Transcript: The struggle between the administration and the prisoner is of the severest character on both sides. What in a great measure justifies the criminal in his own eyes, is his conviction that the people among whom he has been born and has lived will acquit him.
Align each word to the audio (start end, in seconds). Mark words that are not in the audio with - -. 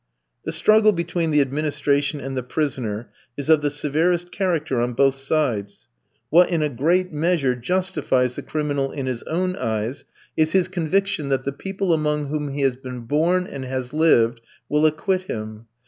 The 0.45 0.51
struggle 0.51 0.93
between 0.93 1.29
the 1.29 1.41
administration 1.41 2.21
and 2.21 2.35
the 2.35 2.41
prisoner 2.41 3.09
is 3.37 3.49
of 3.49 3.61
the 3.61 3.69
severest 3.69 4.31
character 4.31 4.81
on 4.81 4.93
both 4.93 5.15
sides. 5.15 5.87
What 6.31 6.49
in 6.49 6.63
a 6.63 6.69
great 6.69 7.11
measure 7.11 7.53
justifies 7.53 8.35
the 8.35 8.41
criminal 8.41 8.91
in 8.91 9.05
his 9.05 9.21
own 9.27 9.55
eyes, 9.55 10.05
is 10.35 10.53
his 10.53 10.67
conviction 10.67 11.29
that 11.29 11.43
the 11.43 11.53
people 11.53 11.93
among 11.93 12.29
whom 12.29 12.51
he 12.51 12.61
has 12.61 12.75
been 12.75 13.01
born 13.01 13.45
and 13.45 13.63
has 13.65 13.93
lived 13.93 14.41
will 14.67 14.87
acquit 14.87 15.29
him. 15.29 15.67